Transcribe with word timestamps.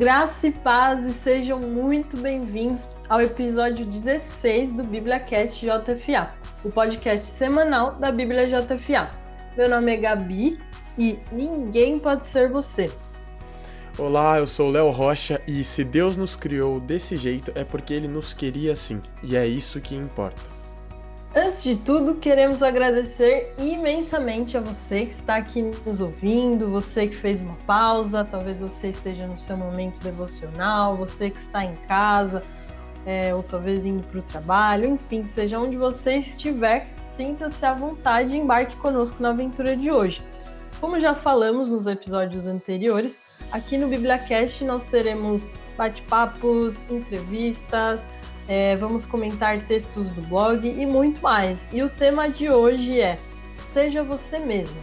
Graça 0.00 0.46
e 0.46 0.50
paz 0.50 1.04
e 1.04 1.12
sejam 1.12 1.60
muito 1.60 2.16
bem-vindos 2.16 2.88
ao 3.06 3.20
episódio 3.20 3.84
16 3.84 4.72
do 4.72 4.82
BíbliaCast 4.82 5.60
JFA, 5.62 6.30
o 6.64 6.70
podcast 6.70 7.26
semanal 7.26 7.92
da 7.96 8.10
Bíblia 8.10 8.46
JFA. 8.46 9.10
Meu 9.54 9.68
nome 9.68 9.92
é 9.92 9.98
Gabi 9.98 10.58
e 10.96 11.18
ninguém 11.30 11.98
pode 11.98 12.24
ser 12.24 12.48
você. 12.48 12.90
Olá, 13.98 14.38
eu 14.38 14.46
sou 14.46 14.70
Léo 14.70 14.88
Rocha 14.88 15.38
e 15.46 15.62
se 15.62 15.84
Deus 15.84 16.16
nos 16.16 16.34
criou 16.34 16.80
desse 16.80 17.18
jeito 17.18 17.52
é 17.54 17.62
porque 17.62 17.92
ele 17.92 18.08
nos 18.08 18.32
queria 18.32 18.72
assim, 18.72 19.02
e 19.22 19.36
é 19.36 19.46
isso 19.46 19.82
que 19.82 19.94
importa. 19.94 20.59
Antes 21.34 21.62
de 21.62 21.76
tudo, 21.76 22.16
queremos 22.16 22.60
agradecer 22.60 23.54
imensamente 23.56 24.56
a 24.56 24.60
você 24.60 25.06
que 25.06 25.12
está 25.12 25.36
aqui 25.36 25.62
nos 25.86 26.00
ouvindo, 26.00 26.68
você 26.68 27.06
que 27.06 27.14
fez 27.14 27.40
uma 27.40 27.54
pausa, 27.66 28.24
talvez 28.24 28.60
você 28.60 28.88
esteja 28.88 29.28
no 29.28 29.38
seu 29.38 29.56
momento 29.56 30.00
devocional, 30.00 30.96
você 30.96 31.30
que 31.30 31.38
está 31.38 31.64
em 31.64 31.76
casa, 31.86 32.42
é, 33.06 33.32
ou 33.32 33.44
talvez 33.44 33.86
indo 33.86 34.04
para 34.08 34.18
o 34.18 34.22
trabalho, 34.22 34.86
enfim, 34.86 35.22
seja 35.22 35.60
onde 35.60 35.76
você 35.76 36.16
estiver, 36.16 36.88
sinta-se 37.10 37.64
à 37.64 37.74
vontade 37.74 38.34
e 38.34 38.38
embarque 38.38 38.74
conosco 38.74 39.22
na 39.22 39.30
aventura 39.30 39.76
de 39.76 39.88
hoje. 39.88 40.20
Como 40.80 40.98
já 40.98 41.14
falamos 41.14 41.68
nos 41.68 41.86
episódios 41.86 42.48
anteriores, 42.48 43.16
aqui 43.52 43.78
no 43.78 43.86
BibliaCast 43.86 44.64
nós 44.64 44.84
teremos 44.84 45.46
bate-papos, 45.76 46.82
entrevistas, 46.90 48.08
é, 48.48 48.76
vamos 48.76 49.06
comentar 49.06 49.60
textos 49.60 50.10
do 50.10 50.22
blog 50.22 50.68
e 50.68 50.84
muito 50.86 51.20
mais. 51.22 51.66
E 51.72 51.82
o 51.82 51.88
tema 51.88 52.28
de 52.28 52.50
hoje 52.50 53.00
é 53.00 53.18
Seja 53.52 54.02
Você 54.02 54.38
Mesmo. 54.38 54.76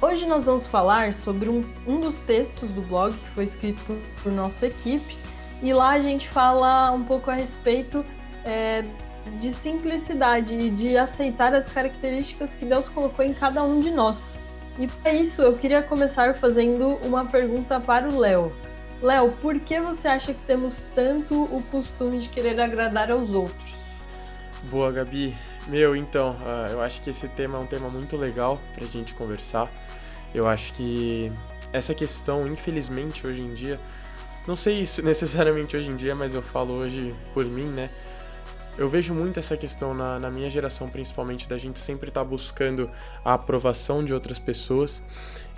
Hoje 0.00 0.26
nós 0.26 0.44
vamos 0.44 0.66
falar 0.66 1.14
sobre 1.14 1.48
um, 1.48 1.64
um 1.86 2.00
dos 2.00 2.20
textos 2.20 2.70
do 2.70 2.82
blog 2.82 3.16
que 3.16 3.28
foi 3.30 3.44
escrito 3.44 3.82
por, 3.84 3.96
por 4.22 4.32
nossa 4.32 4.66
equipe 4.66 5.16
e 5.62 5.72
lá 5.72 5.90
a 5.90 6.00
gente 6.00 6.28
fala 6.28 6.90
um 6.92 7.02
pouco 7.02 7.30
a 7.30 7.34
respeito 7.34 8.04
é, 8.44 8.84
de 9.40 9.52
simplicidade 9.52 10.54
e 10.54 10.70
de 10.70 10.96
aceitar 10.98 11.54
as 11.54 11.68
características 11.68 12.54
que 12.54 12.64
Deus 12.64 12.88
colocou 12.88 13.24
em 13.24 13.32
cada 13.32 13.62
um 13.62 13.80
de 13.80 13.90
nós. 13.90 14.44
E 14.78 14.86
para 14.86 15.12
isso 15.14 15.40
eu 15.40 15.56
queria 15.56 15.82
começar 15.82 16.34
fazendo 16.34 16.98
uma 17.02 17.24
pergunta 17.24 17.80
para 17.80 18.08
o 18.08 18.18
Léo. 18.18 18.52
Léo, 19.02 19.32
por 19.42 19.60
que 19.60 19.80
você 19.80 20.08
acha 20.08 20.32
que 20.32 20.40
temos 20.46 20.84
tanto 20.94 21.34
o 21.44 21.62
costume 21.70 22.18
de 22.18 22.28
querer 22.28 22.58
agradar 22.60 23.10
aos 23.10 23.34
outros? 23.34 23.74
Boa, 24.70 24.90
Gabi. 24.90 25.36
Meu, 25.68 25.94
então, 25.94 26.36
uh, 26.40 26.70
eu 26.70 26.80
acho 26.80 27.02
que 27.02 27.10
esse 27.10 27.28
tema 27.28 27.58
é 27.58 27.60
um 27.60 27.66
tema 27.66 27.88
muito 27.88 28.16
legal 28.16 28.60
pra 28.74 28.86
gente 28.86 29.14
conversar. 29.14 29.70
Eu 30.34 30.46
acho 30.46 30.72
que 30.74 31.30
essa 31.72 31.94
questão, 31.94 32.46
infelizmente, 32.46 33.26
hoje 33.26 33.42
em 33.42 33.52
dia, 33.52 33.78
não 34.46 34.56
sei 34.56 34.86
se 34.86 35.02
necessariamente 35.02 35.76
hoje 35.76 35.90
em 35.90 35.96
dia, 35.96 36.14
mas 36.14 36.34
eu 36.34 36.42
falo 36.42 36.72
hoje 36.74 37.14
por 37.34 37.44
mim, 37.44 37.66
né? 37.66 37.90
Eu 38.78 38.88
vejo 38.88 39.14
muito 39.14 39.38
essa 39.38 39.56
questão 39.56 39.94
na, 39.94 40.18
na 40.18 40.30
minha 40.30 40.48
geração, 40.48 40.88
principalmente, 40.88 41.48
da 41.48 41.58
gente 41.58 41.78
sempre 41.78 42.10
estar 42.10 42.20
tá 42.20 42.24
buscando 42.24 42.90
a 43.24 43.34
aprovação 43.34 44.04
de 44.04 44.14
outras 44.14 44.38
pessoas. 44.38 45.02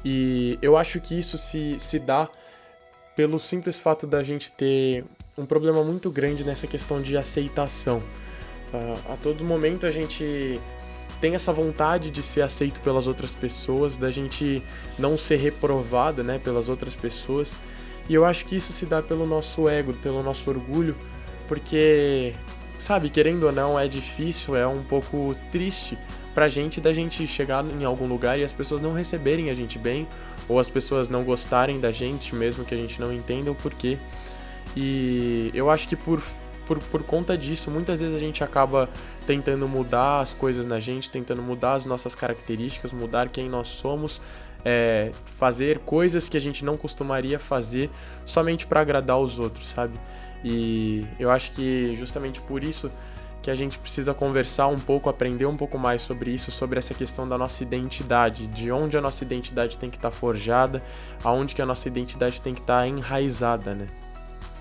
E 0.05 0.59
eu 0.63 0.77
acho 0.77 1.01
que 1.01 1.19
isso 1.19 1.37
se, 1.37 1.79
se 1.79 1.99
dá 1.99 2.29
pelo 3.19 3.37
simples 3.41 3.77
fato 3.77 4.07
da 4.07 4.23
gente 4.23 4.53
ter 4.53 5.05
um 5.37 5.45
problema 5.45 5.83
muito 5.83 6.09
grande 6.09 6.45
nessa 6.45 6.69
questão 6.69 7.03
de 7.03 7.17
aceitação. 7.17 8.01
Uh, 8.73 9.13
a 9.13 9.17
todo 9.17 9.43
momento 9.43 9.89
a 9.89 9.91
gente 9.91 10.61
tem 11.21 11.35
essa 11.35 11.53
vontade 11.53 12.11
de 12.11 12.23
ser 12.23 12.43
aceito 12.43 12.81
pelas 12.81 13.09
outras 13.09 13.35
pessoas, 13.35 13.99
da 13.99 14.09
gente 14.09 14.63
não 14.97 15.19
ser 15.19 15.35
reprovada, 15.35 16.23
né, 16.23 16.39
pelas 16.39 16.69
outras 16.69 16.95
pessoas. 16.95 17.57
E 18.09 18.15
eu 18.15 18.25
acho 18.25 18.45
que 18.45 18.55
isso 18.55 18.73
se 18.73 18.87
dá 18.87 19.03
pelo 19.03 19.27
nosso 19.27 19.69
ego, 19.69 19.95
pelo 19.95 20.23
nosso 20.23 20.49
orgulho, 20.49 20.95
porque, 21.49 22.35
sabe, 22.79 23.11
querendo 23.11 23.47
ou 23.47 23.53
não, 23.53 23.77
é 23.77 23.89
difícil, 23.89 24.55
é 24.55 24.65
um 24.65 24.85
pouco 24.85 25.35
triste 25.51 25.99
pra 26.39 26.49
gente 26.49 26.81
da 26.81 26.93
gente 26.93 27.27
chegar 27.27 27.65
em 27.65 27.85
algum 27.85 28.07
lugar 28.07 28.39
e 28.39 28.45
as 28.45 28.53
pessoas 28.53 28.81
não 28.81 28.93
receberem 28.93 29.51
a 29.51 29.55
gente 29.55 29.77
bem, 29.77 30.07
ou 30.49 30.61
as 30.61 30.69
pessoas 30.69 31.09
não 31.09 31.25
gostarem 31.25 31.81
da 31.81 31.91
gente, 31.91 32.33
mesmo 32.33 32.65
que 32.65 32.73
a 32.73 32.79
gente 32.79 33.01
não 33.01 33.13
entenda 33.13 33.51
o 33.51 33.57
porquê. 33.57 33.99
E 34.77 35.51
eu 35.53 35.69
acho 35.69 35.89
que 35.89 35.97
por, 35.97 36.23
por, 36.65 36.79
por 36.79 37.03
conta 37.03 37.37
disso, 37.37 37.73
muitas 37.73 37.99
vezes 37.99 38.15
a 38.15 38.21
gente 38.21 38.45
acaba 38.45 38.89
tentando 39.27 39.67
mudar 39.67 40.21
as 40.21 40.33
coisas 40.33 40.65
na 40.65 40.79
gente, 40.79 41.11
tentando 41.11 41.43
mudar 41.43 41.73
as 41.73 41.85
nossas 41.85 42.15
características, 42.15 42.93
mudar 42.93 43.31
quem 43.31 43.49
nós 43.49 43.67
somos, 43.67 44.23
é, 44.65 45.11
fazer 45.25 45.81
coisas 45.81 46.29
que 46.29 46.37
a 46.37 46.41
gente 46.41 46.65
não 46.65 46.77
costumaria 46.77 47.41
fazer 47.41 47.91
somente 48.25 48.65
para 48.65 48.81
agradar 48.81 49.19
os 49.19 49.41
outros, 49.41 49.67
sabe? 49.71 49.99
E 50.45 51.05
eu 51.19 51.33
acho 51.33 51.51
que 51.51 51.97
justamente 51.97 52.41
por 52.41 52.63
isso 52.63 52.93
que 53.43 53.51
a 53.51 53.55
gente 53.55 53.79
precisa 53.79 54.13
conversar 54.13 54.69
um 54.69 54.79
pouco, 54.79 55.09
aprender 55.09 55.47
um 55.47 55.57
pouco 55.57 55.79
mais 55.79 56.03
sobre 56.03 56.31
isso, 56.31 56.51
sobre 56.51 56.79
essa 56.79 56.95
questão 56.95 57.29
da 57.29 57.39
nossa 57.39 57.63
identidade, 57.63 58.47
de 58.47 58.71
onde 58.71 58.97
a 58.97 59.01
nossa 59.01 59.25
identidade 59.25 59.79
tem 59.79 59.91
que 59.91 59.97
estar 59.97 60.11
tá 60.11 60.17
forjada, 60.17 60.83
aonde 61.23 61.55
que 61.55 61.63
a 61.63 61.67
nossa 61.67 61.89
identidade 61.89 62.41
tem 62.41 62.55
que 62.55 62.61
estar 62.61 62.81
tá 62.81 62.89
enraizada, 62.89 63.75
né? 63.75 63.87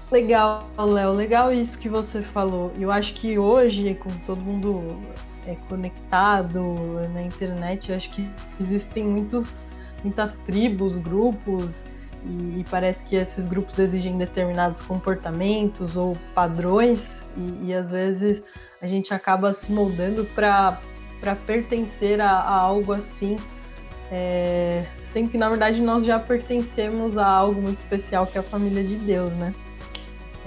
Legal, 0.10 0.70
Léo, 0.78 1.12
legal 1.12 1.52
isso 1.52 1.78
que 1.78 1.90
você 1.90 2.22
falou. 2.22 2.72
Eu 2.80 2.92
acho 2.92 3.14
que 3.14 3.38
hoje, 3.38 3.94
com 3.96 4.10
todo 4.26 4.40
mundo 4.40 4.98
é, 5.46 5.56
conectado 5.68 6.62
na 7.14 7.22
internet, 7.22 7.92
eu 7.92 7.98
acho 7.98 8.10
que 8.12 8.30
existem 8.60 9.04
muitos, 9.04 9.66
muitas 10.04 10.38
tribos, 10.40 10.98
grupos, 10.98 11.84
e, 12.26 12.60
e 12.60 12.66
parece 12.70 13.04
que 13.04 13.16
esses 13.16 13.48
grupos 13.48 13.78
exigem 13.80 14.18
determinados 14.18 14.82
comportamentos 14.82 15.96
ou 15.96 16.18
padrões, 16.34 17.08
e, 17.36 17.68
e 17.68 17.74
às 17.74 17.92
vezes 17.92 18.44
a 18.82 18.88
gente 18.88 19.14
acaba 19.14 19.54
se 19.54 19.72
moldando 19.72 20.26
para 20.26 20.80
pertencer 21.46 22.20
a, 22.22 22.32
a, 22.32 22.54
algo 22.54 22.94
assim, 22.94 23.38
é, 24.12 24.86
sendo 25.02 25.30
que 25.30 25.38
na 25.38 25.50
verdade 25.50 25.82
nós 25.82 26.06
já 26.06 26.20
pertencemos 26.20 27.18
a 27.18 27.26
algo 27.26 27.62
muito 27.62 27.78
especial 27.78 28.26
que 28.26 28.38
é 28.38 28.42
a 28.42 28.44
família 28.44 28.84
de 28.84 28.96
Deus, 28.96 29.32
né? 29.34 29.54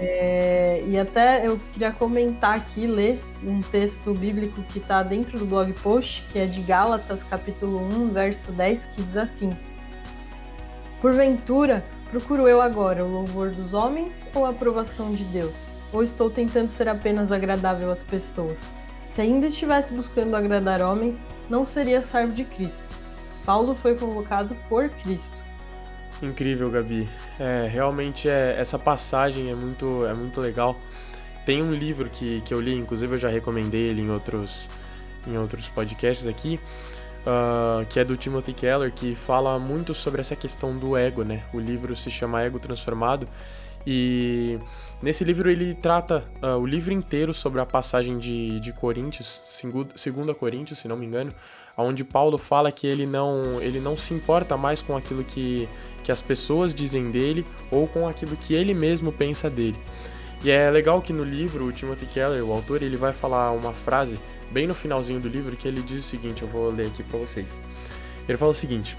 É, 0.02 0.82
e 0.86 0.98
até 0.98 1.46
eu 1.46 1.60
queria 1.72 1.92
comentar 1.92 2.56
aqui, 2.56 2.86
ler 2.86 3.22
um 3.44 3.60
texto 3.60 4.14
bíblico 4.14 4.62
que 4.62 4.78
está 4.78 5.02
dentro 5.02 5.38
do 5.38 5.44
blog 5.44 5.70
post, 5.74 6.24
que 6.32 6.38
é 6.38 6.46
de 6.46 6.62
Gálatas, 6.62 7.22
capítulo 7.22 7.78
1, 7.78 8.08
verso 8.08 8.50
10, 8.50 8.86
que 8.86 9.02
diz 9.02 9.16
assim: 9.18 9.50
Porventura, 11.00 11.84
procuro 12.10 12.46
eu 12.46 12.60
agora 12.60 13.04
o 13.04 13.10
louvor 13.10 13.50
dos 13.50 13.74
homens 13.74 14.28
ou 14.34 14.44
a 14.44 14.50
aprovação 14.50 15.14
de 15.14 15.24
Deus? 15.24 15.70
ou 15.92 16.02
estou 16.02 16.30
tentando 16.30 16.68
ser 16.68 16.88
apenas 16.88 17.32
agradável 17.32 17.90
às 17.90 18.02
pessoas? 18.02 18.62
Se 19.08 19.20
ainda 19.20 19.46
estivesse 19.46 19.92
buscando 19.92 20.36
agradar 20.36 20.80
homens, 20.80 21.20
não 21.48 21.66
seria 21.66 22.00
servo 22.00 22.32
de 22.32 22.44
Cristo. 22.44 22.84
Paulo 23.44 23.74
foi 23.74 23.96
convocado 23.96 24.56
por 24.68 24.88
Cristo. 24.88 25.42
Incrível, 26.22 26.70
Gabi. 26.70 27.08
É, 27.38 27.66
realmente 27.66 28.28
é, 28.28 28.54
essa 28.56 28.78
passagem 28.78 29.50
é 29.50 29.54
muito, 29.54 30.06
é 30.06 30.14
muito 30.14 30.40
legal. 30.40 30.76
Tem 31.44 31.62
um 31.62 31.72
livro 31.72 32.08
que, 32.08 32.40
que 32.42 32.54
eu 32.54 32.60
li, 32.60 32.74
inclusive 32.74 33.14
eu 33.14 33.18
já 33.18 33.28
recomendei 33.28 33.88
ele 33.88 34.02
em 34.02 34.10
outros, 34.10 34.68
em 35.26 35.36
outros 35.38 35.68
podcasts 35.68 36.26
aqui, 36.26 36.60
uh, 37.26 37.84
que 37.86 38.00
é 38.00 38.04
do 38.04 38.16
Timothy 38.16 38.52
Keller, 38.52 38.92
que 38.92 39.14
fala 39.14 39.58
muito 39.58 39.94
sobre 39.94 40.20
essa 40.20 40.36
questão 40.36 40.76
do 40.76 40.96
ego, 40.96 41.22
né? 41.22 41.44
O 41.52 41.58
livro 41.58 41.94
se 41.96 42.10
chama 42.10 42.42
Ego 42.42 42.58
Transformado 42.58 43.28
e 43.86 44.58
nesse 45.02 45.24
livro 45.24 45.50
ele 45.50 45.74
trata 45.74 46.24
uh, 46.42 46.58
o 46.58 46.66
livro 46.66 46.92
inteiro 46.92 47.32
sobre 47.32 47.60
a 47.60 47.66
passagem 47.66 48.18
de, 48.18 48.60
de 48.60 48.72
Coríntios, 48.72 49.60
segundo 49.94 50.30
a 50.30 50.34
Coríntios, 50.34 50.78
se 50.78 50.88
não 50.88 50.96
me 50.96 51.06
engano, 51.06 51.32
onde 51.76 52.04
Paulo 52.04 52.36
fala 52.36 52.70
que 52.70 52.86
ele 52.86 53.06
não, 53.06 53.60
ele 53.60 53.80
não 53.80 53.96
se 53.96 54.12
importa 54.12 54.56
mais 54.56 54.82
com 54.82 54.96
aquilo 54.96 55.24
que, 55.24 55.68
que 56.04 56.12
as 56.12 56.20
pessoas 56.20 56.74
dizem 56.74 57.10
dele 57.10 57.46
ou 57.70 57.88
com 57.88 58.06
aquilo 58.06 58.36
que 58.36 58.54
ele 58.54 58.74
mesmo 58.74 59.12
pensa 59.12 59.48
dele. 59.48 59.78
E 60.42 60.50
é 60.50 60.70
legal 60.70 61.02
que 61.02 61.12
no 61.12 61.22
livro, 61.22 61.66
o 61.66 61.72
Timothy 61.72 62.06
Keller, 62.06 62.42
o 62.42 62.52
autor, 62.52 62.82
ele 62.82 62.96
vai 62.96 63.12
falar 63.12 63.50
uma 63.52 63.72
frase 63.72 64.18
bem 64.50 64.66
no 64.66 64.74
finalzinho 64.74 65.20
do 65.20 65.28
livro 65.28 65.56
que 65.56 65.66
ele 65.66 65.82
diz 65.82 66.04
o 66.04 66.08
seguinte, 66.08 66.42
eu 66.42 66.48
vou 66.48 66.70
ler 66.70 66.88
aqui 66.88 67.02
para 67.02 67.18
vocês. 67.18 67.60
Ele 68.28 68.36
fala 68.36 68.50
o 68.50 68.54
seguinte: 68.54 68.96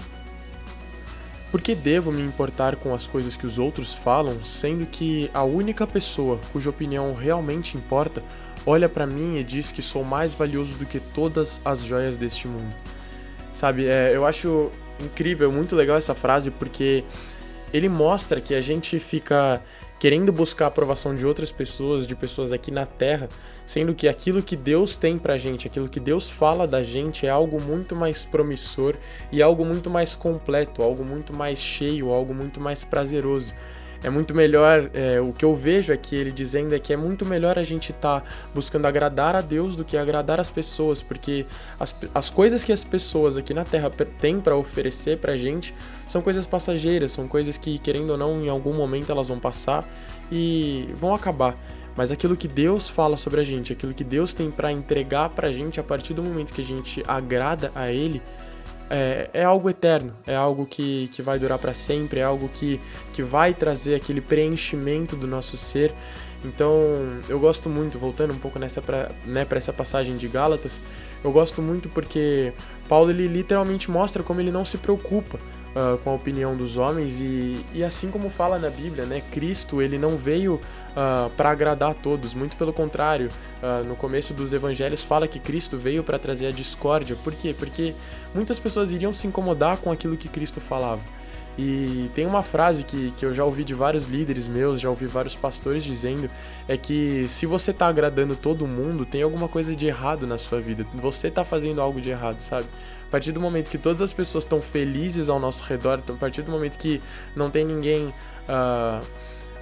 por 1.50 1.60
que 1.60 1.74
devo 1.74 2.10
me 2.10 2.22
importar 2.22 2.76
com 2.76 2.94
as 2.94 3.06
coisas 3.06 3.36
que 3.36 3.46
os 3.46 3.58
outros 3.58 3.94
falam, 3.94 4.42
sendo 4.42 4.86
que 4.86 5.30
a 5.34 5.44
única 5.44 5.86
pessoa 5.86 6.40
cuja 6.52 6.70
opinião 6.70 7.14
realmente 7.14 7.76
importa 7.76 8.22
olha 8.64 8.88
para 8.88 9.06
mim 9.06 9.38
e 9.38 9.44
diz 9.44 9.72
que 9.72 9.82
sou 9.82 10.04
mais 10.04 10.34
valioso 10.34 10.74
do 10.74 10.86
que 10.86 11.00
todas 11.00 11.60
as 11.64 11.82
joias 11.82 12.16
deste 12.16 12.48
mundo? 12.48 12.74
Sabe, 13.52 13.86
é, 13.86 14.16
eu 14.16 14.24
acho 14.24 14.70
incrível, 14.98 15.50
muito 15.52 15.76
legal 15.76 15.96
essa 15.96 16.14
frase 16.14 16.50
porque 16.50 17.04
ele 17.72 17.88
mostra 17.88 18.40
que 18.40 18.54
a 18.54 18.60
gente 18.60 18.98
fica 18.98 19.62
querendo 20.02 20.32
buscar 20.32 20.64
a 20.64 20.66
aprovação 20.66 21.14
de 21.14 21.24
outras 21.24 21.52
pessoas, 21.52 22.08
de 22.08 22.16
pessoas 22.16 22.52
aqui 22.52 22.72
na 22.72 22.84
Terra, 22.84 23.28
sendo 23.64 23.94
que 23.94 24.08
aquilo 24.08 24.42
que 24.42 24.56
Deus 24.56 24.96
tem 24.96 25.16
pra 25.16 25.38
gente, 25.38 25.68
aquilo 25.68 25.88
que 25.88 26.00
Deus 26.00 26.28
fala 26.28 26.66
da 26.66 26.82
gente 26.82 27.24
é 27.24 27.30
algo 27.30 27.60
muito 27.60 27.94
mais 27.94 28.24
promissor 28.24 28.96
e 29.30 29.40
algo 29.40 29.64
muito 29.64 29.88
mais 29.88 30.16
completo, 30.16 30.82
algo 30.82 31.04
muito 31.04 31.32
mais 31.32 31.60
cheio, 31.60 32.10
algo 32.10 32.34
muito 32.34 32.60
mais 32.60 32.82
prazeroso. 32.82 33.54
É 34.02 34.10
muito 34.10 34.34
melhor, 34.34 34.90
é, 34.92 35.20
o 35.20 35.32
que 35.32 35.44
eu 35.44 35.54
vejo 35.54 35.92
é 35.92 35.96
que 35.96 36.16
ele 36.16 36.32
dizendo 36.32 36.74
é 36.74 36.78
que 36.78 36.92
é 36.92 36.96
muito 36.96 37.24
melhor 37.24 37.58
a 37.58 37.62
gente 37.62 37.92
estar 37.92 38.20
tá 38.20 38.26
buscando 38.54 38.86
agradar 38.86 39.36
a 39.36 39.40
Deus 39.40 39.76
do 39.76 39.84
que 39.84 39.96
agradar 39.96 40.40
as 40.40 40.50
pessoas, 40.50 41.00
porque 41.00 41.46
as, 41.78 41.94
as 42.14 42.28
coisas 42.28 42.64
que 42.64 42.72
as 42.72 42.82
pessoas 42.82 43.36
aqui 43.36 43.54
na 43.54 43.64
Terra 43.64 43.90
têm 44.20 44.40
para 44.40 44.56
oferecer 44.56 45.18
pra 45.18 45.36
gente 45.36 45.74
são 46.06 46.20
coisas 46.20 46.46
passageiras, 46.46 47.12
são 47.12 47.28
coisas 47.28 47.56
que, 47.56 47.78
querendo 47.78 48.10
ou 48.10 48.18
não, 48.18 48.42
em 48.42 48.48
algum 48.48 48.72
momento 48.72 49.12
elas 49.12 49.28
vão 49.28 49.38
passar 49.38 49.88
e 50.30 50.88
vão 50.96 51.14
acabar. 51.14 51.56
Mas 51.96 52.10
aquilo 52.10 52.36
que 52.36 52.48
Deus 52.48 52.88
fala 52.88 53.16
sobre 53.16 53.40
a 53.40 53.44
gente, 53.44 53.72
aquilo 53.72 53.92
que 53.92 54.02
Deus 54.02 54.34
tem 54.34 54.50
para 54.50 54.72
entregar 54.72 55.28
pra 55.28 55.52
gente 55.52 55.78
a 55.78 55.82
partir 55.82 56.14
do 56.14 56.22
momento 56.22 56.52
que 56.52 56.60
a 56.60 56.64
gente 56.64 57.04
agrada 57.06 57.70
a 57.74 57.90
Ele, 57.90 58.22
é, 58.92 59.30
é 59.32 59.42
algo 59.42 59.70
eterno, 59.70 60.12
é 60.26 60.36
algo 60.36 60.66
que, 60.66 61.08
que 61.08 61.22
vai 61.22 61.38
durar 61.38 61.58
para 61.58 61.72
sempre, 61.72 62.20
é 62.20 62.22
algo 62.22 62.50
que, 62.52 62.78
que 63.14 63.22
vai 63.22 63.54
trazer 63.54 63.94
aquele 63.94 64.20
preenchimento 64.20 65.16
do 65.16 65.26
nosso 65.26 65.56
ser. 65.56 65.94
Então, 66.44 66.74
eu 67.26 67.40
gosto 67.40 67.70
muito, 67.70 67.98
voltando 67.98 68.34
um 68.34 68.38
pouco 68.38 68.58
nessa 68.58 68.82
pra, 68.82 69.10
né, 69.26 69.46
para 69.46 69.56
essa 69.56 69.72
passagem 69.72 70.18
de 70.18 70.28
Gálatas, 70.28 70.82
eu 71.24 71.32
gosto 71.32 71.62
muito 71.62 71.88
porque 71.88 72.52
Paulo 72.88 73.10
ele 73.10 73.26
literalmente 73.28 73.90
mostra 73.90 74.22
como 74.22 74.40
ele 74.40 74.50
não 74.50 74.64
se 74.64 74.76
preocupa 74.78 75.38
uh, 75.74 75.98
com 75.98 76.10
a 76.10 76.14
opinião 76.14 76.56
dos 76.56 76.76
homens 76.76 77.20
e, 77.20 77.64
e 77.72 77.82
assim 77.84 78.10
como 78.10 78.28
fala 78.28 78.58
na 78.58 78.70
Bíblia, 78.70 79.04
né, 79.04 79.22
Cristo 79.30 79.80
ele 79.80 79.98
não 79.98 80.16
veio 80.16 80.54
uh, 80.54 80.60
ah, 80.96 81.30
para 81.36 81.50
agradar 81.50 81.90
a 81.90 81.94
todos, 81.94 82.34
muito 82.34 82.56
pelo 82.56 82.72
contrário. 82.72 83.28
Uh, 83.62 83.84
no 83.84 83.94
começo 83.94 84.34
dos 84.34 84.52
Evangelhos 84.52 85.02
fala 85.02 85.28
que 85.28 85.38
Cristo 85.38 85.78
veio 85.78 86.02
para 86.02 86.18
trazer 86.18 86.46
a 86.46 86.50
discórdia. 86.50 87.16
Por 87.22 87.32
quê? 87.32 87.54
Porque 87.56 87.94
muitas 88.34 88.58
pessoas 88.58 88.90
iriam 88.90 89.12
se 89.12 89.26
incomodar 89.26 89.76
com 89.78 89.90
aquilo 89.90 90.16
que 90.16 90.28
Cristo 90.28 90.60
falava. 90.60 91.00
E 91.58 92.10
tem 92.14 92.26
uma 92.26 92.42
frase 92.42 92.84
que, 92.84 93.10
que 93.12 93.26
eu 93.26 93.34
já 93.34 93.44
ouvi 93.44 93.62
de 93.62 93.74
vários 93.74 94.06
líderes 94.06 94.48
meus, 94.48 94.80
já 94.80 94.88
ouvi 94.88 95.06
vários 95.06 95.34
pastores 95.34 95.84
dizendo, 95.84 96.30
é 96.66 96.76
que 96.76 97.26
se 97.28 97.44
você 97.44 97.72
tá 97.72 97.86
agradando 97.88 98.34
todo 98.34 98.66
mundo, 98.66 99.04
tem 99.04 99.22
alguma 99.22 99.48
coisa 99.48 99.76
de 99.76 99.86
errado 99.86 100.26
na 100.26 100.38
sua 100.38 100.60
vida. 100.60 100.86
Você 100.94 101.30
tá 101.30 101.44
fazendo 101.44 101.80
algo 101.80 102.00
de 102.00 102.10
errado, 102.10 102.40
sabe? 102.40 102.66
A 103.06 103.10
partir 103.10 103.32
do 103.32 103.40
momento 103.40 103.70
que 103.70 103.76
todas 103.76 104.00
as 104.00 104.12
pessoas 104.12 104.44
estão 104.44 104.62
felizes 104.62 105.28
ao 105.28 105.38
nosso 105.38 105.64
redor, 105.64 106.02
a 106.08 106.12
partir 106.14 106.40
do 106.40 106.50
momento 106.50 106.78
que 106.78 107.02
não 107.36 107.50
tem 107.50 107.64
ninguém. 107.64 108.06
Uh, 108.48 109.04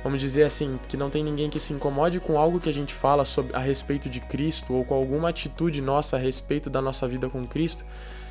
vamos 0.03 0.21
dizer 0.21 0.45
assim, 0.45 0.79
que 0.89 0.97
não 0.97 1.11
tem 1.11 1.23
ninguém 1.25 1.51
que 1.51 1.59
se 1.59 1.73
incomode 1.73 2.21
com 2.21 2.39
algo 2.39 2.61
que 2.61 2.69
a 2.69 2.73
gente 2.73 2.95
fala 2.95 3.25
sobre, 3.25 3.55
a 3.55 3.59
respeito 3.59 4.09
de 4.09 4.21
Cristo 4.21 4.73
ou 4.73 4.85
com 4.85 4.95
alguma 4.95 5.29
atitude 5.29 5.83
nossa 5.83 6.17
a 6.17 6.19
respeito 6.19 6.71
da 6.71 6.81
nossa 6.81 7.07
vida 7.07 7.29
com 7.29 7.47
Cristo, 7.47 7.85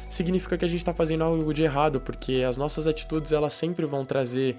significa 0.09 0.57
que 0.57 0.65
a 0.65 0.67
gente 0.67 0.79
está 0.79 0.93
fazendo 0.93 1.23
algo 1.23 1.53
de 1.53 1.63
errado, 1.63 2.01
porque 2.01 2.43
as 2.47 2.57
nossas 2.57 2.87
atitudes 2.87 3.31
elas 3.31 3.53
sempre 3.53 3.85
vão 3.85 4.03
trazer 4.03 4.57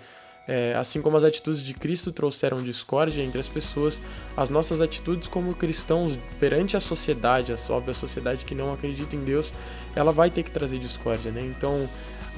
é, 0.48 0.74
assim 0.74 1.00
como 1.00 1.16
as 1.16 1.24
atitudes 1.24 1.62
de 1.62 1.74
Cristo 1.74 2.10
trouxeram 2.10 2.62
discórdia 2.62 3.22
entre 3.22 3.38
as 3.38 3.46
pessoas, 3.46 4.00
as 4.36 4.50
nossas 4.50 4.80
atitudes 4.80 5.28
como 5.28 5.54
cristãos 5.54 6.18
perante 6.38 6.76
a 6.76 6.80
sociedade, 6.80 7.52
a 7.52 7.72
óbvia 7.72 7.94
sociedade 7.94 8.44
que 8.44 8.54
não 8.54 8.72
acredita 8.72 9.14
em 9.14 9.22
Deus, 9.22 9.52
ela 9.94 10.12
vai 10.12 10.30
ter 10.30 10.42
que 10.42 10.50
trazer 10.50 10.78
discórdia, 10.78 11.30
né? 11.30 11.42
Então, 11.42 11.88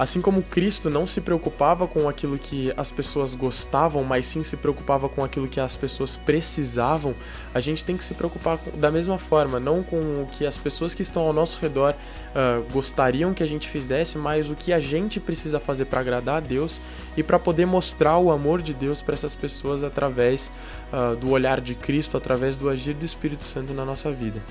Assim 0.03 0.19
como 0.19 0.43
Cristo 0.43 0.89
não 0.89 1.07
se 1.07 1.21
preocupava 1.21 1.87
com 1.87 2.09
aquilo 2.09 2.37
que 2.37 2.73
as 2.75 2.91
pessoas 2.91 3.33
gostavam, 3.33 4.03
mas 4.03 4.25
sim 4.25 4.43
se 4.43 4.57
preocupava 4.57 5.07
com 5.07 5.23
aquilo 5.23 5.47
que 5.47 5.61
as 5.61 5.77
pessoas 5.77 6.17
precisavam, 6.17 7.15
a 7.53 7.61
gente 7.61 7.85
tem 7.85 7.95
que 7.95 8.03
se 8.03 8.13
preocupar 8.13 8.59
da 8.75 8.91
mesma 8.91 9.17
forma, 9.17 9.61
não 9.61 9.81
com 9.81 9.95
o 10.23 10.27
que 10.29 10.45
as 10.45 10.57
pessoas 10.57 10.93
que 10.93 11.01
estão 11.01 11.23
ao 11.23 11.31
nosso 11.31 11.57
redor 11.57 11.95
uh, 11.95 12.69
gostariam 12.73 13.33
que 13.33 13.41
a 13.41 13.45
gente 13.45 13.69
fizesse, 13.69 14.17
mas 14.17 14.49
o 14.49 14.55
que 14.55 14.73
a 14.73 14.79
gente 14.79 15.21
precisa 15.21 15.57
fazer 15.57 15.85
para 15.85 16.01
agradar 16.01 16.35
a 16.35 16.41
Deus 16.41 16.81
e 17.15 17.23
para 17.23 17.39
poder 17.39 17.65
mostrar 17.65 18.17
o 18.17 18.29
amor 18.29 18.61
de 18.61 18.73
Deus 18.73 19.01
para 19.01 19.13
essas 19.13 19.33
pessoas 19.33 19.85
através 19.85 20.51
uh, 20.91 21.15
do 21.15 21.31
olhar 21.31 21.61
de 21.61 21.75
Cristo, 21.75 22.17
através 22.17 22.57
do 22.57 22.67
agir 22.67 22.93
do 22.93 23.05
Espírito 23.05 23.43
Santo 23.43 23.73
na 23.73 23.85
nossa 23.85 24.11
vida. 24.11 24.43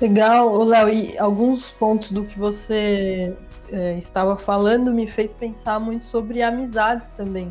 Legal, 0.00 0.62
Léo, 0.62 0.88
e 0.88 1.18
alguns 1.18 1.72
pontos 1.72 2.12
do 2.12 2.22
que 2.22 2.38
você 2.38 3.34
é, 3.72 3.96
estava 3.96 4.36
falando 4.36 4.92
me 4.92 5.06
fez 5.06 5.32
pensar 5.32 5.80
muito 5.80 6.04
sobre 6.04 6.42
amizades 6.42 7.08
também. 7.16 7.50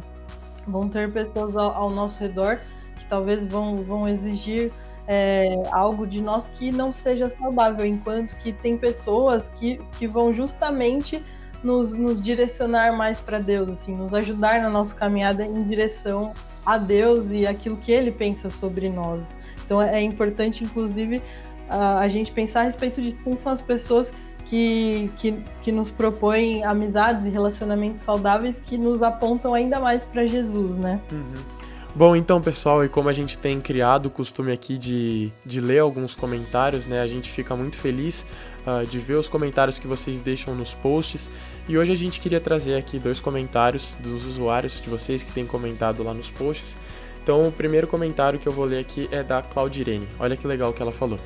Vão 0.67 0.87
ter 0.87 1.11
pessoas 1.11 1.55
ao, 1.55 1.71
ao 1.73 1.89
nosso 1.89 2.21
redor 2.21 2.59
que 2.95 3.05
talvez 3.05 3.45
vão, 3.45 3.77
vão 3.77 4.07
exigir 4.07 4.71
é, 5.07 5.55
algo 5.71 6.05
de 6.05 6.21
nós 6.21 6.47
que 6.47 6.71
não 6.71 6.91
seja 6.91 7.29
saudável, 7.29 7.85
enquanto 7.85 8.35
que 8.37 8.53
tem 8.53 8.77
pessoas 8.77 9.49
que, 9.49 9.81
que 9.97 10.07
vão 10.07 10.31
justamente 10.31 11.23
nos, 11.63 11.93
nos 11.93 12.21
direcionar 12.21 12.95
mais 12.95 13.19
para 13.19 13.39
Deus, 13.39 13.69
assim, 13.69 13.95
nos 13.95 14.13
ajudar 14.13 14.61
na 14.61 14.69
nossa 14.69 14.95
caminhada 14.95 15.43
em 15.43 15.63
direção 15.63 16.33
a 16.65 16.77
Deus 16.77 17.31
e 17.31 17.47
aquilo 17.47 17.77
que 17.77 17.91
Ele 17.91 18.11
pensa 18.11 18.49
sobre 18.49 18.89
nós. 18.89 19.23
Então 19.65 19.81
é, 19.81 19.95
é 19.95 20.01
importante, 20.01 20.63
inclusive, 20.63 21.21
a, 21.69 21.99
a 21.99 22.07
gente 22.07 22.31
pensar 22.31 22.61
a 22.61 22.63
respeito 22.63 23.01
de 23.01 23.13
quem 23.13 23.37
são 23.37 23.51
as 23.51 23.61
pessoas 23.61 24.13
que, 24.45 25.11
que, 25.17 25.39
que 25.61 25.71
nos 25.71 25.91
propõem 25.91 26.63
amizades 26.63 27.25
e 27.25 27.29
relacionamentos 27.29 28.01
saudáveis 28.01 28.61
que 28.63 28.77
nos 28.77 29.03
apontam 29.03 29.53
ainda 29.53 29.79
mais 29.79 30.03
para 30.03 30.25
Jesus, 30.25 30.77
né? 30.77 30.99
Uhum. 31.11 31.61
Bom, 31.93 32.15
então, 32.15 32.41
pessoal, 32.41 32.85
e 32.85 32.89
como 32.89 33.09
a 33.09 33.13
gente 33.13 33.37
tem 33.37 33.59
criado 33.59 34.05
o 34.05 34.09
costume 34.09 34.53
aqui 34.53 34.77
de, 34.77 35.29
de 35.45 35.59
ler 35.59 35.79
alguns 35.79 36.15
comentários, 36.15 36.87
né? 36.87 37.01
A 37.01 37.07
gente 37.07 37.29
fica 37.29 37.53
muito 37.53 37.75
feliz 37.75 38.25
uh, 38.65 38.85
de 38.85 38.97
ver 38.97 39.15
os 39.15 39.27
comentários 39.27 39.77
que 39.77 39.87
vocês 39.87 40.21
deixam 40.21 40.55
nos 40.55 40.73
posts. 40.73 41.29
E 41.67 41.77
hoje 41.77 41.91
a 41.91 41.95
gente 41.95 42.21
queria 42.21 42.39
trazer 42.39 42.75
aqui 42.75 42.97
dois 42.97 43.19
comentários 43.19 43.97
dos 43.99 44.25
usuários 44.25 44.79
de 44.79 44.89
vocês 44.89 45.21
que 45.21 45.33
têm 45.33 45.45
comentado 45.45 46.01
lá 46.01 46.13
nos 46.13 46.31
posts. 46.31 46.77
Então, 47.21 47.45
o 47.47 47.51
primeiro 47.51 47.87
comentário 47.87 48.39
que 48.39 48.47
eu 48.47 48.53
vou 48.53 48.63
ler 48.63 48.79
aqui 48.79 49.09
é 49.11 49.21
da 49.21 49.41
Claudirene. 49.41 50.07
Olha 50.17 50.37
que 50.37 50.47
legal 50.47 50.71
que 50.71 50.81
ela 50.81 50.93
falou. 50.93 51.19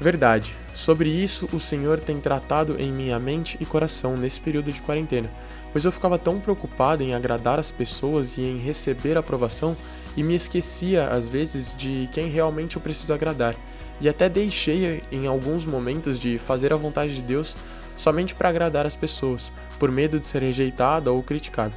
Verdade. 0.00 0.54
Sobre 0.72 1.08
isso, 1.08 1.48
o 1.52 1.60
Senhor 1.60 2.00
tem 2.00 2.20
tratado 2.20 2.76
em 2.80 2.92
minha 2.92 3.18
mente 3.18 3.56
e 3.60 3.64
coração 3.64 4.16
nesse 4.16 4.40
período 4.40 4.72
de 4.72 4.82
quarentena, 4.82 5.30
pois 5.72 5.84
eu 5.84 5.92
ficava 5.92 6.18
tão 6.18 6.40
preocupado 6.40 7.02
em 7.02 7.14
agradar 7.14 7.58
as 7.58 7.70
pessoas 7.70 8.36
e 8.36 8.42
em 8.42 8.58
receber 8.58 9.16
aprovação 9.16 9.76
e 10.16 10.22
me 10.22 10.34
esquecia, 10.34 11.08
às 11.08 11.28
vezes, 11.28 11.74
de 11.76 12.08
quem 12.12 12.28
realmente 12.28 12.76
eu 12.76 12.82
preciso 12.82 13.12
agradar, 13.12 13.54
e 14.00 14.08
até 14.08 14.28
deixei 14.28 15.02
em 15.10 15.26
alguns 15.26 15.64
momentos 15.64 16.18
de 16.18 16.38
fazer 16.38 16.72
a 16.72 16.76
vontade 16.76 17.14
de 17.14 17.22
Deus 17.22 17.56
somente 17.96 18.34
para 18.34 18.48
agradar 18.48 18.86
as 18.86 18.96
pessoas, 18.96 19.52
por 19.78 19.90
medo 19.90 20.18
de 20.18 20.26
ser 20.26 20.42
rejeitado 20.42 21.14
ou 21.14 21.22
criticado. 21.22 21.74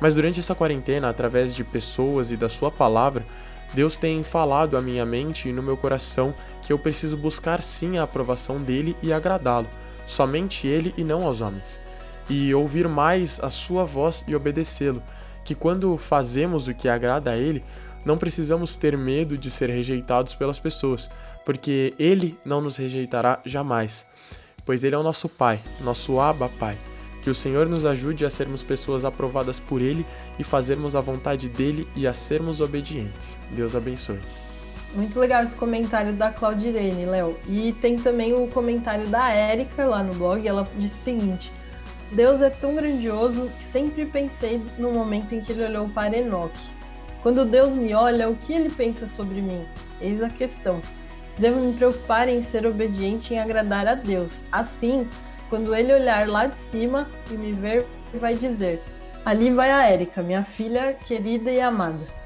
Mas 0.00 0.14
durante 0.14 0.40
essa 0.40 0.54
quarentena, 0.54 1.08
através 1.08 1.54
de 1.54 1.62
pessoas 1.62 2.30
e 2.30 2.36
da 2.36 2.48
Sua 2.48 2.70
palavra, 2.70 3.26
Deus 3.72 3.96
tem 3.96 4.22
falado 4.22 4.76
à 4.76 4.80
minha 4.80 5.06
mente 5.06 5.48
e 5.48 5.52
no 5.52 5.62
meu 5.62 5.76
coração 5.76 6.34
que 6.62 6.72
eu 6.72 6.78
preciso 6.78 7.16
buscar 7.16 7.62
sim 7.62 7.98
a 7.98 8.02
aprovação 8.02 8.60
dele 8.60 8.96
e 9.02 9.12
agradá-lo, 9.12 9.68
somente 10.06 10.66
ele 10.66 10.92
e 10.96 11.04
não 11.04 11.26
aos 11.26 11.40
homens, 11.40 11.80
e 12.28 12.52
ouvir 12.54 12.88
mais 12.88 13.38
a 13.40 13.50
sua 13.50 13.84
voz 13.84 14.24
e 14.26 14.34
obedecê-lo, 14.34 15.02
que 15.44 15.54
quando 15.54 15.96
fazemos 15.96 16.68
o 16.68 16.74
que 16.74 16.88
agrada 16.88 17.30
a 17.30 17.36
ele, 17.36 17.64
não 18.04 18.18
precisamos 18.18 18.76
ter 18.76 18.96
medo 18.96 19.36
de 19.38 19.50
ser 19.50 19.70
rejeitados 19.70 20.34
pelas 20.34 20.58
pessoas, 20.58 21.08
porque 21.44 21.94
ele 21.98 22.38
não 22.44 22.60
nos 22.60 22.76
rejeitará 22.76 23.40
jamais, 23.44 24.06
pois 24.64 24.84
ele 24.84 24.94
é 24.94 24.98
o 24.98 25.02
nosso 25.02 25.28
Pai, 25.28 25.60
nosso 25.80 26.18
Abba 26.18 26.48
Pai. 26.48 26.89
Que 27.22 27.30
o 27.30 27.34
Senhor 27.34 27.68
nos 27.68 27.84
ajude 27.84 28.24
a 28.24 28.30
sermos 28.30 28.62
pessoas 28.62 29.04
aprovadas 29.04 29.58
por 29.58 29.82
Ele 29.82 30.06
e 30.38 30.44
fazermos 30.44 30.96
a 30.96 31.00
vontade 31.00 31.48
dele 31.48 31.86
e 31.94 32.06
a 32.06 32.14
sermos 32.14 32.60
obedientes. 32.60 33.38
Deus 33.50 33.74
abençoe. 33.74 34.18
Muito 34.94 35.20
legal 35.20 35.42
esse 35.42 35.54
comentário 35.54 36.12
da 36.12 36.30
Claudirene, 36.30 37.06
Léo. 37.06 37.36
E 37.48 37.72
tem 37.74 37.96
também 37.98 38.32
o 38.34 38.48
comentário 38.48 39.06
da 39.06 39.30
Érica 39.30 39.84
lá 39.84 40.02
no 40.02 40.14
blog. 40.14 40.46
Ela 40.46 40.66
disse 40.76 40.94
o 40.94 41.04
seguinte: 41.04 41.52
Deus 42.10 42.40
é 42.40 42.50
tão 42.50 42.74
grandioso 42.74 43.50
que 43.58 43.64
sempre 43.64 44.04
pensei 44.04 44.60
no 44.78 44.92
momento 44.92 45.32
em 45.32 45.40
que 45.40 45.52
ele 45.52 45.64
olhou 45.64 45.88
para 45.88 46.16
Enoque. 46.16 46.70
Quando 47.22 47.44
Deus 47.44 47.72
me 47.72 47.94
olha, 47.94 48.28
o 48.28 48.34
que 48.34 48.52
ele 48.52 48.70
pensa 48.70 49.06
sobre 49.06 49.40
mim? 49.40 49.64
Eis 50.00 50.22
a 50.22 50.28
questão. 50.28 50.80
Devo 51.38 51.60
me 51.60 51.72
preocupar 51.72 52.28
em 52.28 52.42
ser 52.42 52.66
obediente 52.66 53.32
e 53.32 53.36
em 53.36 53.40
agradar 53.40 53.86
a 53.86 53.94
Deus. 53.94 54.42
Assim, 54.50 55.06
quando 55.50 55.74
ele 55.74 55.92
olhar 55.92 56.26
lá 56.28 56.46
de 56.46 56.56
cima 56.56 57.06
e 57.30 57.34
me 57.34 57.52
ver, 57.52 57.84
vai 58.14 58.34
dizer: 58.34 58.80
Ali 59.24 59.50
vai 59.50 59.70
a 59.70 59.86
Érica, 59.86 60.22
minha 60.22 60.44
filha 60.44 60.94
querida 60.94 61.50
e 61.50 61.60
amada. 61.60 62.19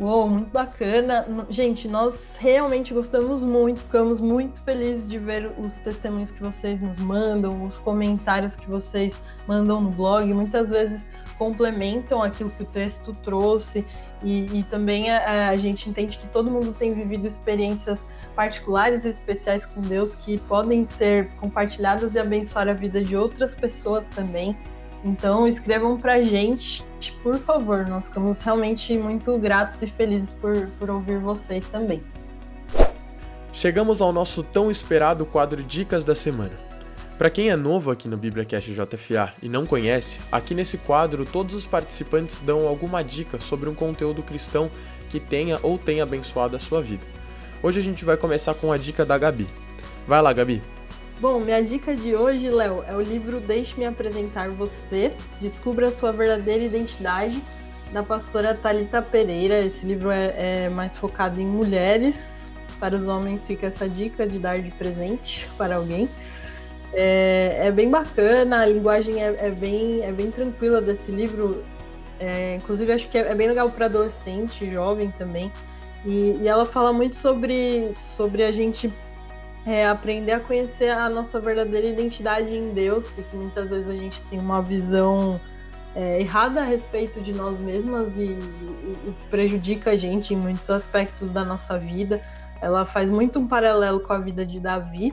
Uou, 0.00 0.28
muito 0.28 0.50
bacana. 0.50 1.26
Gente, 1.50 1.88
nós 1.88 2.36
realmente 2.38 2.94
gostamos 2.94 3.42
muito, 3.42 3.80
ficamos 3.80 4.20
muito 4.20 4.60
felizes 4.60 5.08
de 5.08 5.18
ver 5.18 5.50
os 5.58 5.80
testemunhos 5.80 6.30
que 6.30 6.40
vocês 6.40 6.80
nos 6.80 6.96
mandam, 6.98 7.66
os 7.66 7.76
comentários 7.78 8.54
que 8.54 8.68
vocês 8.70 9.12
mandam 9.44 9.80
no 9.80 9.90
blog. 9.90 10.32
Muitas 10.32 10.70
vezes 10.70 11.04
complementam 11.36 12.22
aquilo 12.22 12.48
que 12.50 12.62
o 12.62 12.66
texto 12.66 13.12
trouxe 13.24 13.84
e, 14.22 14.58
e 14.58 14.62
também 14.64 15.10
a, 15.10 15.48
a, 15.48 15.56
gente 15.56 15.88
entende 15.88 16.16
que 16.16 16.28
todo 16.28 16.48
mundo 16.48 16.72
tem 16.72 16.94
vivido 16.94 17.26
experiências 17.26 18.06
particulares 18.36 19.04
e 19.04 19.08
especiais 19.08 19.66
com 19.66 19.80
Deus 19.80 20.14
que 20.14 20.38
podem 20.38 20.86
ser 20.86 21.28
compartilhadas 21.40 22.14
e 22.14 22.18
abençoar 22.20 22.68
a 22.68 22.72
vida 22.72 23.02
de 23.02 23.16
outras 23.16 23.52
pessoas 23.52 24.06
também. 24.08 24.56
Então 25.04 25.46
escrevam 25.46 25.96
pra 25.96 26.20
gente, 26.22 26.84
por 27.22 27.36
favor. 27.38 27.86
Nós 27.86 28.06
ficamos 28.06 28.40
realmente 28.40 28.96
muito 28.98 29.36
gratos 29.38 29.80
e 29.82 29.86
felizes 29.86 30.32
por, 30.32 30.68
por 30.78 30.90
ouvir 30.90 31.18
vocês 31.18 31.66
também. 31.68 32.02
Chegamos 33.52 34.00
ao 34.00 34.12
nosso 34.12 34.42
tão 34.42 34.70
esperado 34.70 35.24
quadro 35.24 35.62
Dicas 35.62 36.04
da 36.04 36.14
Semana. 36.14 36.68
Para 37.16 37.30
quem 37.30 37.50
é 37.50 37.56
novo 37.56 37.90
aqui 37.90 38.08
no 38.08 38.16
BíbliaCast 38.16 38.72
JFA 38.72 39.34
e 39.42 39.48
não 39.48 39.66
conhece, 39.66 40.20
aqui 40.30 40.54
nesse 40.54 40.78
quadro 40.78 41.24
todos 41.24 41.54
os 41.54 41.66
participantes 41.66 42.38
dão 42.38 42.68
alguma 42.68 43.02
dica 43.02 43.40
sobre 43.40 43.68
um 43.68 43.74
conteúdo 43.74 44.22
cristão 44.22 44.70
que 45.10 45.18
tenha 45.18 45.58
ou 45.62 45.76
tenha 45.76 46.04
abençoado 46.04 46.54
a 46.54 46.60
sua 46.60 46.80
vida. 46.80 47.04
Hoje 47.60 47.80
a 47.80 47.82
gente 47.82 48.04
vai 48.04 48.16
começar 48.16 48.54
com 48.54 48.70
a 48.70 48.76
dica 48.76 49.04
da 49.04 49.18
Gabi. 49.18 49.48
Vai 50.06 50.22
lá, 50.22 50.32
Gabi. 50.32 50.62
Bom, 51.20 51.40
minha 51.40 51.60
dica 51.60 51.96
de 51.96 52.14
hoje, 52.14 52.48
Léo, 52.48 52.84
é 52.86 52.94
o 52.94 53.00
livro 53.00 53.40
Deixe-me 53.40 53.84
Apresentar 53.84 54.50
Você, 54.50 55.12
Descubra 55.40 55.88
a 55.88 55.90
Sua 55.90 56.12
Verdadeira 56.12 56.62
Identidade, 56.62 57.42
da 57.92 58.04
pastora 58.04 58.54
Talita 58.54 59.02
Pereira. 59.02 59.58
Esse 59.58 59.84
livro 59.84 60.12
é, 60.12 60.34
é, 60.36 60.68
mais 60.68 60.96
focado 60.96 61.40
em 61.40 61.44
mulheres. 61.46 62.52
Para 62.78 62.94
os 62.94 63.08
homens 63.08 63.44
fica 63.44 63.66
essa 63.66 63.88
dica 63.88 64.28
de 64.28 64.38
dar 64.38 64.62
de 64.62 64.70
presente 64.70 65.48
para 65.58 65.74
alguém. 65.74 66.08
É, 66.92 67.62
é 67.62 67.72
bem 67.72 67.90
bacana, 67.90 68.62
a 68.62 68.66
linguagem 68.66 69.20
é, 69.20 69.34
é, 69.40 69.50
bem, 69.50 70.04
é 70.04 70.12
bem 70.12 70.30
tranquila 70.30 70.80
desse 70.80 71.10
livro. 71.10 71.64
É, 72.20 72.54
inclusive, 72.54 72.92
acho 72.92 73.08
que 73.08 73.18
é, 73.18 73.22
é 73.22 73.34
bem 73.34 73.48
legal 73.48 73.68
para 73.70 73.86
adolescente, 73.86 74.70
jovem 74.70 75.12
também. 75.18 75.50
E, 76.06 76.38
e, 76.40 76.46
ela 76.46 76.64
fala 76.64 76.92
muito 76.92 77.16
sobre, 77.16 77.92
sobre 78.14 78.44
a 78.44 78.52
gente 78.52 78.92
é, 79.68 79.86
aprender 79.86 80.32
a 80.32 80.40
conhecer 80.40 80.88
a 80.88 81.10
nossa 81.10 81.38
verdadeira 81.38 81.86
identidade 81.86 82.56
em 82.56 82.72
Deus 82.72 83.18
e 83.18 83.22
que 83.22 83.36
muitas 83.36 83.68
vezes 83.68 83.90
a 83.90 83.94
gente 83.94 84.22
tem 84.22 84.38
uma 84.38 84.62
visão 84.62 85.38
é, 85.94 86.18
errada 86.18 86.62
a 86.62 86.64
respeito 86.64 87.20
de 87.20 87.34
nós 87.34 87.58
mesmas 87.58 88.16
e 88.16 88.38
o 89.06 89.12
que 89.12 89.24
prejudica 89.28 89.90
a 89.90 89.96
gente 89.96 90.32
em 90.32 90.38
muitos 90.38 90.70
aspectos 90.70 91.30
da 91.30 91.44
nossa 91.44 91.78
vida. 91.78 92.22
Ela 92.62 92.86
faz 92.86 93.10
muito 93.10 93.38
um 93.38 93.46
paralelo 93.46 94.00
com 94.00 94.10
a 94.14 94.18
vida 94.18 94.46
de 94.46 94.58
Davi. 94.58 95.12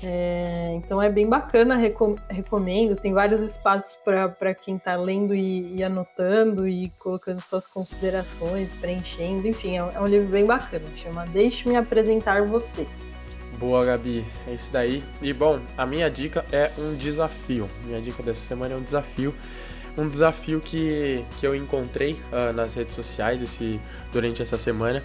É, 0.00 0.72
então 0.76 1.02
é 1.02 1.10
bem 1.10 1.28
bacana, 1.28 1.74
recomendo. 1.74 2.94
Tem 2.94 3.12
vários 3.12 3.40
espaços 3.40 3.98
para 4.04 4.54
quem 4.54 4.76
está 4.76 4.94
lendo 4.94 5.34
e, 5.34 5.74
e, 5.74 5.82
anotando 5.82 6.68
e 6.68 6.92
colocando 7.00 7.40
suas 7.40 7.66
considerações, 7.66 8.70
preenchendo. 8.74 9.48
Enfim, 9.48 9.76
é, 9.76 9.90
é 9.92 10.00
um 10.00 10.06
livro 10.06 10.28
bem 10.28 10.46
bacana. 10.46 10.84
Chama 10.94 11.26
Deixe-me 11.26 11.74
apresentar 11.74 12.42
você. 12.44 12.86
Boa, 13.58 13.84
Gabi. 13.84 14.24
É 14.46 14.54
isso 14.54 14.70
daí. 14.72 15.02
E 15.22 15.32
bom, 15.32 15.60
a 15.76 15.86
minha 15.86 16.10
dica 16.10 16.44
é 16.52 16.70
um 16.78 16.94
desafio. 16.94 17.68
Minha 17.84 18.00
dica 18.00 18.22
dessa 18.22 18.46
semana 18.46 18.74
é 18.74 18.76
um 18.76 18.82
desafio. 18.82 19.34
Um 19.96 20.06
desafio 20.06 20.60
que, 20.60 21.24
que 21.38 21.46
eu 21.46 21.54
encontrei 21.54 22.12
uh, 22.12 22.52
nas 22.52 22.74
redes 22.74 22.94
sociais 22.94 23.40
esse, 23.40 23.80
durante 24.12 24.42
essa 24.42 24.58
semana, 24.58 25.02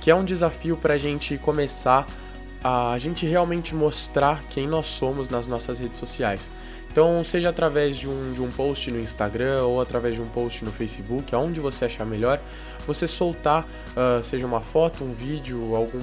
que 0.00 0.10
é 0.10 0.14
um 0.14 0.24
desafio 0.24 0.76
para 0.76 0.94
a 0.94 0.98
gente 0.98 1.36
começar 1.36 2.06
a 2.62 2.98
gente 2.98 3.26
realmente 3.26 3.74
mostrar 3.74 4.42
quem 4.50 4.66
nós 4.66 4.86
somos 4.86 5.28
nas 5.28 5.46
nossas 5.46 5.78
redes 5.78 5.98
sociais. 5.98 6.52
Então, 6.90 7.22
seja 7.22 7.50
através 7.50 7.96
de 7.96 8.08
um, 8.08 8.32
de 8.32 8.42
um 8.42 8.50
post 8.50 8.90
no 8.90 8.98
Instagram 8.98 9.62
ou 9.62 9.80
através 9.80 10.16
de 10.16 10.20
um 10.20 10.28
post 10.28 10.64
no 10.64 10.72
Facebook, 10.72 11.32
aonde 11.32 11.60
você 11.60 11.84
achar 11.84 12.04
melhor, 12.04 12.40
você 12.84 13.06
soltar, 13.06 13.64
uh, 13.64 14.20
seja 14.22 14.44
uma 14.44 14.60
foto, 14.60 15.04
um 15.04 15.12
vídeo, 15.12 15.76
algum, 15.76 16.00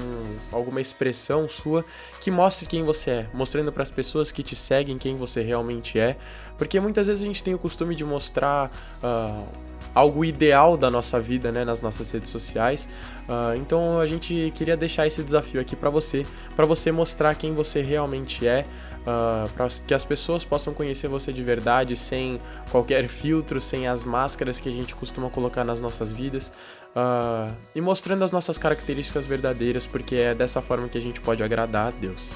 alguma 0.51 0.79
expressão 0.79 1.49
sua 1.49 1.83
que 2.21 2.31
mostre 2.31 2.65
quem 2.65 2.83
você 2.83 3.11
é, 3.11 3.27
mostrando 3.33 3.71
para 3.71 3.83
as 3.83 3.89
pessoas 3.89 4.31
que 4.31 4.41
te 4.41 4.55
seguem 4.55 4.97
quem 4.97 5.17
você 5.17 5.41
realmente 5.41 5.99
é, 5.99 6.15
porque 6.57 6.79
muitas 6.79 7.07
vezes 7.07 7.21
a 7.21 7.25
gente 7.25 7.43
tem 7.43 7.53
o 7.53 7.59
costume 7.59 7.93
de 7.93 8.05
mostrar. 8.05 8.71
Uh, 9.03 9.67
algo 9.97 10.23
ideal 10.23 10.77
da 10.77 10.91
nossa 10.91 11.19
vida, 11.19 11.51
né, 11.51 11.65
nas 11.65 11.81
nossas 11.81 12.11
redes 12.11 12.29
sociais. 12.29 12.87
Uh, 13.27 13.57
então 13.57 13.99
a 13.99 14.05
gente 14.05 14.51
queria 14.53 14.77
deixar 14.77 15.07
esse 15.07 15.23
desafio 15.23 15.59
aqui 15.59 15.75
para 15.75 15.89
você, 15.89 16.23
para 16.55 16.65
você 16.65 16.91
mostrar 16.91 17.33
quem 17.33 17.55
você 17.55 17.81
realmente 17.81 18.47
é, 18.47 18.63
uh, 19.07 19.49
para 19.53 19.67
que 19.85 19.93
as 19.93 20.03
pessoas 20.03 20.43
possam 20.43 20.73
conhecer 20.73 21.07
você 21.07 21.31
de 21.31 21.41
verdade, 21.41 21.95
sem 21.95 22.39
qualquer 22.69 23.07
filtro, 23.07 23.61
sem 23.61 23.87
as 23.87 24.05
máscaras 24.05 24.59
que 24.59 24.67
a 24.67 24.71
gente 24.71 24.93
costuma 24.95 25.29
colocar 25.29 25.63
nas 25.63 25.79
nossas 25.79 26.11
vidas, 26.11 26.51
uh, 26.95 27.53
e 27.73 27.79
mostrando 27.79 28.23
as 28.23 28.31
nossas 28.31 28.57
características 28.57 29.25
verdadeiras, 29.25 29.87
porque 29.87 30.15
é 30.15 30.35
dessa 30.35 30.61
forma 30.61 30.89
que 30.89 30.97
a 30.97 31.01
gente 31.01 31.21
pode 31.21 31.41
agradar 31.41 31.87
a 31.87 31.91
Deus. 31.91 32.35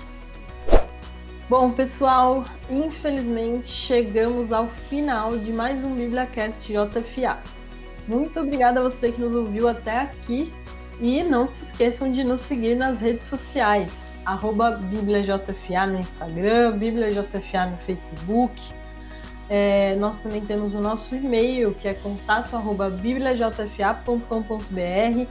Bom, 1.50 1.72
pessoal, 1.72 2.46
infelizmente 2.70 3.68
chegamos 3.68 4.54
ao 4.54 4.70
final 4.70 5.38
de 5.38 5.52
mais 5.52 5.84
um 5.84 5.94
BíbliaCast 5.94 6.72
JFA. 6.72 7.40
Muito 8.08 8.40
obrigada 8.40 8.80
a 8.80 8.84
você 8.84 9.12
que 9.12 9.20
nos 9.20 9.36
ouviu 9.36 9.68
até 9.68 10.00
aqui 10.00 10.54
e 11.02 11.22
não 11.22 11.50
se 11.50 11.64
esqueçam 11.64 12.10
de 12.10 12.24
nos 12.24 12.40
seguir 12.40 12.76
nas 12.76 13.02
redes 13.02 13.26
sociais 13.26 14.11
arroba 14.26 14.72
BíbliaJFA 14.72 15.88
no 15.88 16.00
Instagram, 16.00 16.78
BíbliaJFA 16.78 17.66
no 17.68 17.78
Facebook. 17.78 18.74
É, 19.50 19.96
nós 19.96 20.18
também 20.18 20.42
temos 20.42 20.74
o 20.74 20.80
nosso 20.80 21.16
e-mail, 21.16 21.74
que 21.74 21.88
é 21.88 21.94
contato 21.94 22.56
arroba 22.56 22.90
bibliajfa.com.br. 22.90 25.28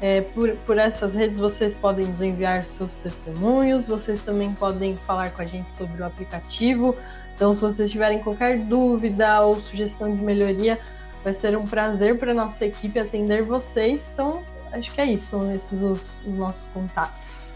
É, 0.00 0.20
por, 0.20 0.56
por 0.66 0.78
essas 0.78 1.14
redes 1.14 1.38
vocês 1.38 1.76
podem 1.76 2.06
nos 2.06 2.20
enviar 2.20 2.64
seus 2.64 2.96
testemunhos, 2.96 3.86
vocês 3.86 4.20
também 4.20 4.52
podem 4.52 4.96
falar 4.96 5.30
com 5.30 5.40
a 5.40 5.44
gente 5.44 5.72
sobre 5.72 6.02
o 6.02 6.04
aplicativo. 6.04 6.96
Então, 7.34 7.54
se 7.54 7.60
vocês 7.60 7.90
tiverem 7.90 8.18
qualquer 8.18 8.58
dúvida 8.58 9.40
ou 9.42 9.60
sugestão 9.60 10.14
de 10.14 10.20
melhoria, 10.20 10.78
vai 11.22 11.32
ser 11.32 11.56
um 11.56 11.64
prazer 11.64 12.18
para 12.18 12.32
a 12.32 12.34
nossa 12.34 12.66
equipe 12.66 12.98
atender 12.98 13.42
vocês. 13.42 14.10
Então, 14.12 14.42
acho 14.72 14.92
que 14.92 15.00
é 15.00 15.06
isso, 15.06 15.26
são 15.26 15.54
esses 15.54 15.80
os, 15.80 16.20
os 16.26 16.36
nossos 16.36 16.66
contatos. 16.68 17.51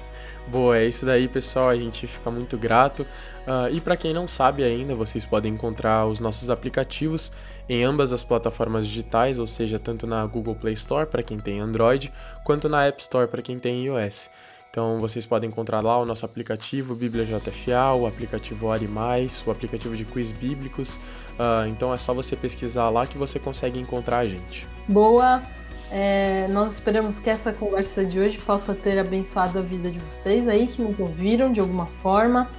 Boa, 0.48 0.78
é 0.78 0.86
isso 0.86 1.04
daí, 1.04 1.26
pessoal. 1.26 1.68
A 1.68 1.76
gente 1.76 2.06
fica 2.06 2.30
muito 2.30 2.56
grato. 2.56 3.02
Uh, 3.46 3.72
e 3.72 3.80
para 3.80 3.96
quem 3.96 4.12
não 4.12 4.28
sabe 4.28 4.62
ainda, 4.62 4.94
vocês 4.94 5.26
podem 5.26 5.52
encontrar 5.52 6.06
os 6.06 6.20
nossos 6.20 6.50
aplicativos 6.50 7.32
em 7.68 7.84
ambas 7.84 8.12
as 8.12 8.22
plataformas 8.22 8.86
digitais, 8.86 9.38
ou 9.38 9.46
seja, 9.46 9.78
tanto 9.78 10.06
na 10.06 10.24
Google 10.24 10.54
Play 10.54 10.74
Store 10.74 11.06
para 11.06 11.22
quem 11.22 11.38
tem 11.38 11.60
Android, 11.60 12.12
quanto 12.44 12.68
na 12.68 12.84
App 12.84 13.00
Store 13.00 13.26
para 13.26 13.42
quem 13.42 13.58
tem 13.58 13.84
iOS. 13.86 14.30
Então 14.70 14.98
vocês 14.98 15.24
podem 15.24 15.48
encontrar 15.48 15.80
lá 15.80 15.98
o 15.98 16.04
nosso 16.04 16.26
aplicativo 16.26 16.94
Bíblia 16.94 17.24
JFA, 17.24 17.94
o 17.94 18.06
aplicativo 18.06 18.66
Ore 18.66 18.86
Mais, 18.86 19.42
o 19.46 19.50
aplicativo 19.50 19.96
de 19.96 20.04
quiz 20.04 20.32
bíblicos. 20.32 20.96
Uh, 20.96 21.66
então 21.68 21.94
é 21.94 21.98
só 21.98 22.12
você 22.12 22.36
pesquisar 22.36 22.90
lá 22.90 23.06
que 23.06 23.16
você 23.16 23.38
consegue 23.38 23.80
encontrar 23.80 24.18
a 24.18 24.26
gente. 24.26 24.66
Boa! 24.86 25.42
É, 25.90 26.46
nós 26.48 26.74
esperamos 26.74 27.18
que 27.18 27.30
essa 27.30 27.52
conversa 27.52 28.04
de 28.04 28.18
hoje 28.18 28.38
possa 28.38 28.74
ter 28.74 28.98
abençoado 28.98 29.58
a 29.58 29.62
vida 29.62 29.90
de 29.90 29.98
vocês 30.00 30.48
aí 30.48 30.66
que 30.66 30.82
nos 30.82 30.98
ouviram 30.98 31.52
de 31.52 31.60
alguma 31.60 31.86
forma. 31.86 32.50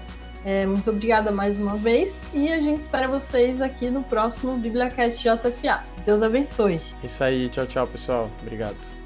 É, 0.45 0.65
muito 0.65 0.89
obrigada 0.89 1.29
mais 1.31 1.59
uma 1.59 1.75
vez 1.75 2.15
e 2.33 2.51
a 2.51 2.61
gente 2.61 2.81
espera 2.81 3.07
vocês 3.07 3.61
aqui 3.61 3.89
no 3.89 4.03
próximo 4.03 4.55
BibliaCast 4.57 5.21
JFA. 5.21 5.83
Deus 6.05 6.23
abençoe. 6.23 6.79
Isso 7.03 7.21
aí, 7.23 7.49
tchau, 7.49 7.65
tchau, 7.65 7.85
pessoal. 7.85 8.31
Obrigado. 8.41 8.96